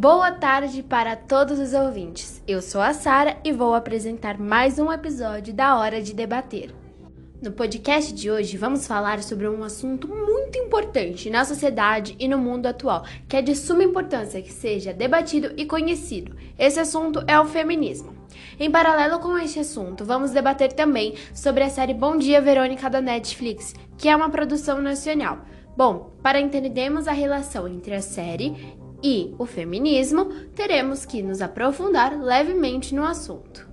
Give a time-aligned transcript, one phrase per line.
[0.00, 2.40] Boa tarde para todos os ouvintes.
[2.46, 6.72] Eu sou a Sara e vou apresentar mais um episódio da Hora de Debater.
[7.42, 12.38] No podcast de hoje vamos falar sobre um assunto muito importante na sociedade e no
[12.38, 16.36] mundo atual, que é de suma importância que seja debatido e conhecido.
[16.56, 18.14] Esse assunto é o feminismo.
[18.56, 23.00] Em paralelo com este assunto, vamos debater também sobre a série Bom Dia Verônica da
[23.00, 25.38] Netflix, que é uma produção nacional.
[25.76, 32.20] Bom, para entendermos a relação entre a série e o feminismo, teremos que nos aprofundar
[32.20, 33.68] levemente no assunto.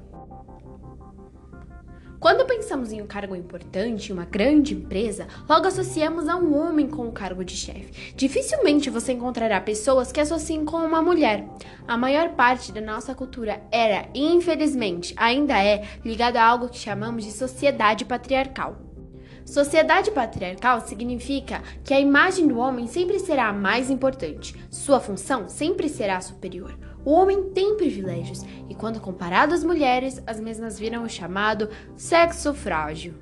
[2.26, 7.08] Quando pensamos em um cargo importante, uma grande empresa, logo associamos a um homem com
[7.08, 8.14] o cargo de chefe.
[8.16, 11.48] Dificilmente você encontrará pessoas que associem com uma mulher.
[11.88, 17.24] A maior parte da nossa cultura era, infelizmente ainda é, ligada a algo que chamamos
[17.24, 18.95] de sociedade patriarcal.
[19.46, 25.48] Sociedade patriarcal significa que a imagem do homem sempre será a mais importante, sua função
[25.48, 26.76] sempre será superior.
[27.06, 32.56] O homem tem privilégios e, quando comparado às mulheres, as mesmas viram o chamado sexo
[32.56, 33.14] frágil.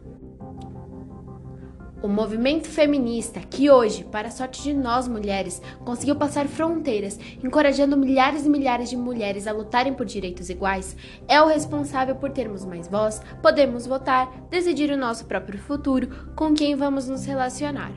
[2.03, 7.95] O movimento feminista, que hoje, para a sorte de nós mulheres, conseguiu passar fronteiras, encorajando
[7.95, 10.97] milhares e milhares de mulheres a lutarem por direitos iguais,
[11.29, 16.53] é o responsável por termos mais voz, podemos votar, decidir o nosso próprio futuro, com
[16.53, 17.93] quem vamos nos relacionar.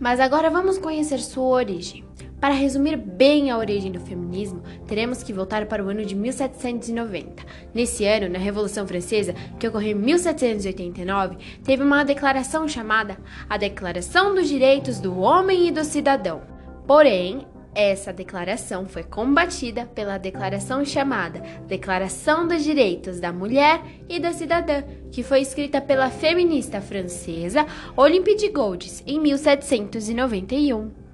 [0.00, 2.04] Mas agora vamos conhecer sua origem.
[2.40, 7.44] Para resumir bem a origem do feminismo, teremos que voltar para o ano de 1790.
[7.74, 14.34] Nesse ano, na Revolução Francesa, que ocorreu em 1789, teve uma declaração chamada a Declaração
[14.34, 16.40] dos Direitos do Homem e do Cidadão.
[16.86, 24.32] Porém, essa declaração foi combatida pela declaração chamada Declaração dos Direitos da Mulher e da
[24.32, 31.09] Cidadã, que foi escrita pela feminista francesa Olympe de Gouges em 1791.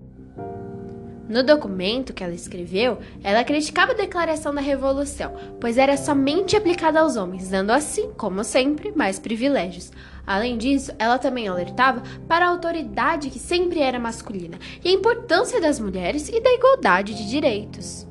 [1.28, 7.00] No documento que ela escreveu, ela criticava a declaração da Revolução, pois era somente aplicada
[7.00, 9.90] aos homens, dando assim, como sempre, mais privilégios.
[10.24, 15.60] Além disso, ela também alertava para a autoridade que sempre era masculina e a importância
[15.60, 18.06] das mulheres e da igualdade de direitos.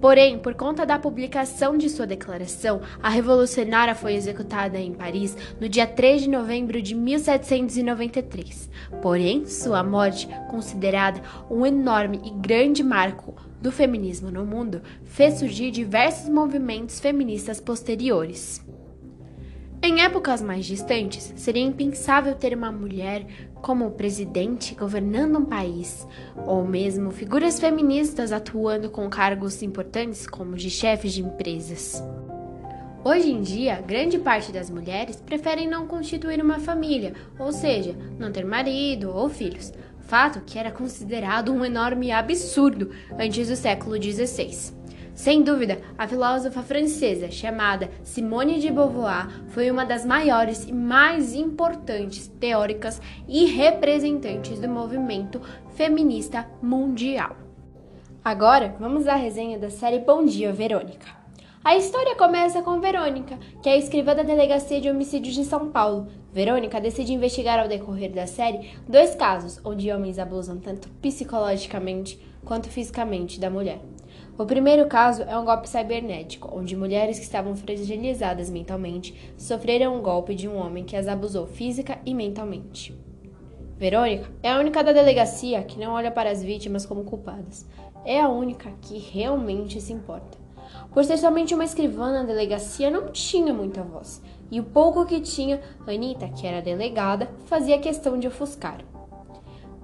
[0.00, 5.68] Porém, por conta da publicação de sua declaração, a revolucionária foi executada em Paris no
[5.68, 8.70] dia 3 de novembro de 1793.
[9.02, 15.70] Porém, sua morte, considerada um enorme e grande marco do feminismo no mundo, fez surgir
[15.70, 18.64] diversos movimentos feministas posteriores.
[19.82, 23.26] Em épocas mais distantes, seria impensável ter uma mulher
[23.62, 26.06] como presidente governando um país,
[26.46, 32.04] ou mesmo figuras feministas atuando com cargos importantes como de chefes de empresas.
[33.02, 38.30] Hoje em dia, grande parte das mulheres preferem não constituir uma família, ou seja, não
[38.30, 44.78] ter marido ou filhos, fato que era considerado um enorme absurdo antes do século XVI.
[45.20, 51.34] Sem dúvida, a filósofa francesa chamada Simone de Beauvoir foi uma das maiores e mais
[51.34, 55.38] importantes teóricas e representantes do movimento
[55.74, 57.36] feminista mundial.
[58.24, 61.06] Agora, vamos à resenha da série Bom Dia, Verônica.
[61.62, 66.08] A história começa com Verônica, que é escrivã da Delegacia de Homicídios de São Paulo.
[66.32, 72.70] Verônica decide investigar ao decorrer da série dois casos onde homens abusam tanto psicologicamente quanto
[72.70, 73.82] fisicamente da mulher.
[74.40, 80.00] O primeiro caso é um golpe cibernético, onde mulheres que estavam fragilizadas mentalmente sofreram um
[80.00, 82.98] golpe de um homem que as abusou física e mentalmente.
[83.76, 87.68] Verônica é a única da delegacia que não olha para as vítimas como culpadas.
[88.02, 90.38] É a única que realmente se importa.
[90.90, 94.22] Por ser somente uma escrivã na delegacia, não tinha muita voz.
[94.50, 98.78] E o pouco que tinha, Anitta, que era delegada, fazia questão de ofuscar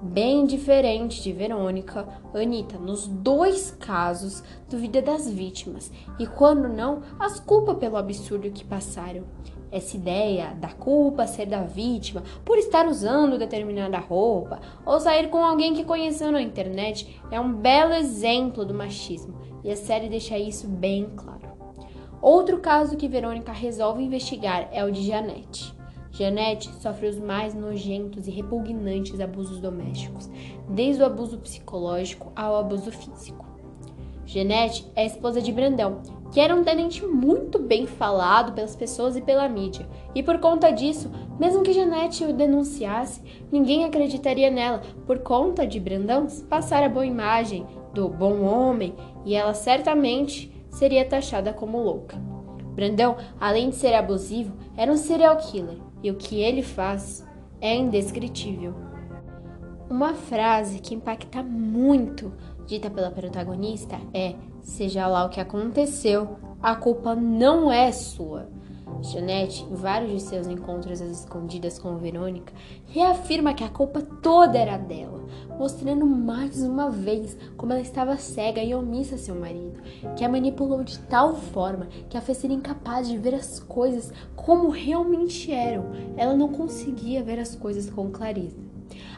[0.02, 7.40] bem diferente de Verônica, Anitta, nos dois casos, duvida das vítimas e, quando não, as
[7.40, 9.24] culpa pelo absurdo que passaram.
[9.70, 15.44] Essa ideia da culpa ser da vítima por estar usando determinada roupa ou sair com
[15.44, 19.34] alguém que conheceu na internet é um belo exemplo do machismo
[19.64, 21.36] e a série deixa isso bem claro.
[22.22, 25.75] Outro caso que Verônica resolve investigar é o de Janete.
[26.18, 30.30] Janete sofre os mais nojentos e repugnantes abusos domésticos,
[30.66, 33.44] desde o abuso psicológico ao abuso físico.
[34.24, 36.00] Janete é esposa de Brandão,
[36.32, 40.70] que era um tenente muito bem falado pelas pessoas e pela mídia, e por conta
[40.70, 43.20] disso, mesmo que Janete o denunciasse,
[43.52, 48.94] ninguém acreditaria nela, por conta de Brandão passar a boa imagem do bom homem,
[49.26, 52.16] e ela certamente seria taxada como louca.
[52.74, 57.26] Brandão, além de ser abusivo, era um serial killer e o que ele faz
[57.60, 58.74] é indescritível.
[59.88, 62.32] Uma frase que impacta muito
[62.66, 68.48] dita pela protagonista é: seja lá o que aconteceu, a culpa não é sua.
[69.02, 72.52] Janete, em vários de seus encontros às escondidas com Verônica,
[72.86, 75.15] reafirma que a culpa toda era dela,
[75.58, 79.80] mostrando mais uma vez como ela estava cega e omissa a seu marido,
[80.16, 84.12] que a manipulou de tal forma que a fez ser incapaz de ver as coisas
[84.34, 85.86] como realmente eram.
[86.16, 88.56] Ela não conseguia ver as coisas com clareza.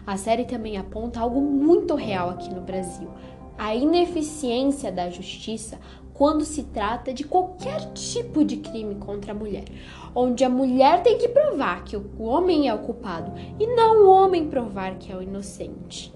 [0.06, 3.08] A série também aponta algo muito real aqui no Brasil:
[3.56, 5.79] a ineficiência da justiça
[6.19, 9.67] quando se trata de qualquer tipo de crime contra a mulher,
[10.12, 14.11] onde a mulher tem que provar que o homem é o culpado e não o
[14.11, 16.12] homem provar que é o inocente.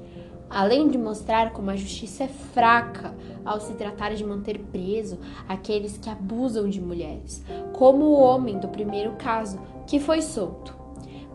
[0.55, 5.19] Além de mostrar como a justiça é fraca ao se tratar de manter preso
[5.49, 10.77] aqueles que abusam de mulheres, como o homem do primeiro caso, que foi solto,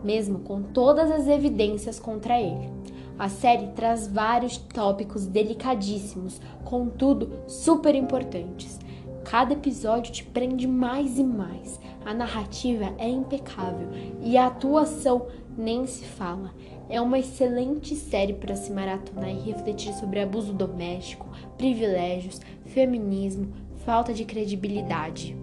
[0.04, 2.70] mesmo com todas as evidências contra ele.
[3.18, 8.78] A série traz vários tópicos delicadíssimos, contudo super importantes.
[9.24, 11.80] Cada episódio te prende mais e mais.
[12.06, 13.88] A narrativa é impecável
[14.22, 15.26] e a atuação
[15.56, 16.52] nem se fala.
[16.90, 23.52] É uma excelente série para se maratonar e refletir sobre abuso doméstico, privilégios, feminismo,
[23.84, 25.36] falta de credibilidade.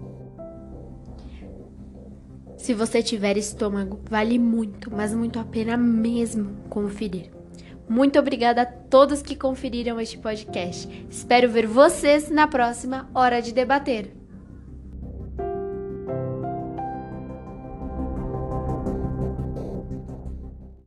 [2.56, 7.30] Se você tiver estômago, vale muito, mas muito a pena mesmo conferir.
[7.88, 10.88] Muito obrigada a todos que conferiram este podcast.
[11.08, 14.25] Espero ver vocês na próxima Hora de Debater.